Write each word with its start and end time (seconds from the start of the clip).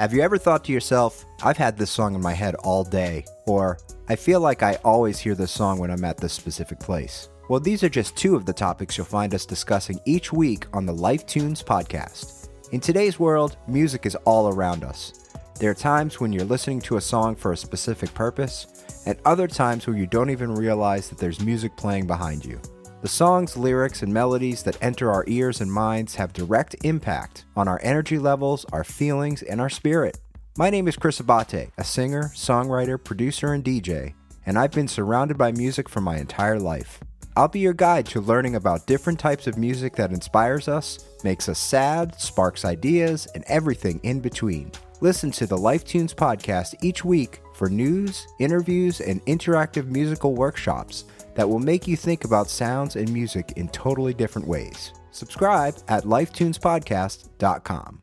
Have 0.00 0.14
you 0.14 0.22
ever 0.22 0.38
thought 0.38 0.64
to 0.64 0.72
yourself, 0.72 1.26
I've 1.42 1.58
had 1.58 1.76
this 1.76 1.90
song 1.90 2.14
in 2.14 2.22
my 2.22 2.32
head 2.32 2.54
all 2.54 2.84
day, 2.84 3.22
or 3.46 3.76
I 4.08 4.16
feel 4.16 4.40
like 4.40 4.62
I 4.62 4.76
always 4.76 5.18
hear 5.18 5.34
this 5.34 5.52
song 5.52 5.78
when 5.78 5.90
I'm 5.90 6.06
at 6.06 6.16
this 6.16 6.32
specific 6.32 6.80
place? 6.80 7.28
Well, 7.50 7.60
these 7.60 7.84
are 7.84 7.88
just 7.90 8.16
two 8.16 8.34
of 8.34 8.46
the 8.46 8.52
topics 8.54 8.96
you'll 8.96 9.04
find 9.04 9.34
us 9.34 9.44
discussing 9.44 10.00
each 10.06 10.32
week 10.32 10.64
on 10.72 10.86
the 10.86 10.94
Life 10.94 11.26
Tunes 11.26 11.62
podcast. 11.62 12.48
In 12.72 12.80
today's 12.80 13.20
world, 13.20 13.58
music 13.68 14.06
is 14.06 14.14
all 14.24 14.48
around 14.48 14.84
us. 14.84 15.28
There 15.58 15.70
are 15.70 15.74
times 15.74 16.18
when 16.18 16.32
you're 16.32 16.46
listening 16.46 16.80
to 16.80 16.96
a 16.96 17.02
song 17.02 17.36
for 17.36 17.52
a 17.52 17.56
specific 17.58 18.14
purpose, 18.14 19.02
and 19.04 19.18
other 19.26 19.46
times 19.46 19.86
where 19.86 19.98
you 19.98 20.06
don't 20.06 20.30
even 20.30 20.54
realize 20.54 21.10
that 21.10 21.18
there's 21.18 21.44
music 21.44 21.76
playing 21.76 22.06
behind 22.06 22.42
you. 22.42 22.58
The 23.02 23.08
songs, 23.08 23.56
lyrics, 23.56 24.02
and 24.02 24.12
melodies 24.12 24.62
that 24.64 24.76
enter 24.82 25.10
our 25.10 25.24
ears 25.26 25.62
and 25.62 25.72
minds 25.72 26.16
have 26.16 26.34
direct 26.34 26.76
impact 26.84 27.46
on 27.56 27.66
our 27.66 27.80
energy 27.82 28.18
levels, 28.18 28.66
our 28.74 28.84
feelings, 28.84 29.42
and 29.42 29.58
our 29.58 29.70
spirit. 29.70 30.18
My 30.58 30.68
name 30.68 30.86
is 30.86 30.96
Chris 30.96 31.18
Abbate, 31.18 31.70
a 31.78 31.84
singer, 31.84 32.24
songwriter, 32.34 33.02
producer, 33.02 33.54
and 33.54 33.64
DJ, 33.64 34.12
and 34.44 34.58
I've 34.58 34.72
been 34.72 34.86
surrounded 34.86 35.38
by 35.38 35.50
music 35.50 35.88
for 35.88 36.02
my 36.02 36.18
entire 36.18 36.60
life. 36.60 37.00
I'll 37.38 37.48
be 37.48 37.60
your 37.60 37.72
guide 37.72 38.04
to 38.06 38.20
learning 38.20 38.54
about 38.54 38.86
different 38.86 39.18
types 39.18 39.46
of 39.46 39.56
music 39.56 39.96
that 39.96 40.12
inspires 40.12 40.68
us, 40.68 40.98
makes 41.24 41.48
us 41.48 41.58
sad, 41.58 42.20
sparks 42.20 42.66
ideas, 42.66 43.26
and 43.34 43.44
everything 43.46 44.00
in 44.02 44.20
between. 44.20 44.72
Listen 45.02 45.30
to 45.32 45.46
the 45.46 45.56
Life 45.56 45.84
Tunes 45.84 46.12
podcast 46.12 46.74
each 46.82 47.06
week 47.06 47.40
for 47.54 47.70
news, 47.70 48.26
interviews, 48.38 49.00
and 49.00 49.24
interactive 49.24 49.86
musical 49.86 50.34
workshops 50.34 51.04
that 51.34 51.48
will 51.48 51.58
make 51.58 51.88
you 51.88 51.96
think 51.96 52.24
about 52.24 52.50
sounds 52.50 52.96
and 52.96 53.10
music 53.10 53.54
in 53.56 53.68
totally 53.68 54.12
different 54.12 54.46
ways. 54.46 54.92
Subscribe 55.10 55.74
at 55.88 56.04
lifetunespodcast.com. 56.04 58.02